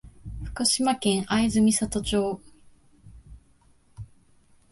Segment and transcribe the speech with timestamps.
[0.43, 2.41] 福島県会津美里町